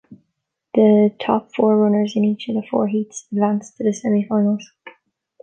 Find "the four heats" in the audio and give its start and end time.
2.55-3.27